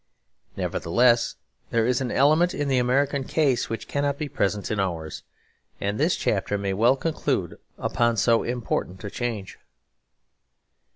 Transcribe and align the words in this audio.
Nevertheless 0.57 1.35
there 1.69 1.85
is 1.85 2.01
an 2.01 2.09
element 2.11 2.55
in 2.55 2.69
the 2.69 2.79
American 2.79 3.23
case 3.23 3.69
which 3.69 3.87
cannot 3.87 4.17
be 4.17 4.27
present 4.27 4.71
in 4.71 4.79
ours; 4.79 5.21
and 5.79 5.99
this 5.99 6.15
chapter 6.15 6.57
may 6.57 6.73
well 6.73 6.95
conclude 6.95 7.59
upon 7.77 8.17
so 8.17 8.41
important 8.41 9.03
a 9.03 9.11
change. 9.11 9.59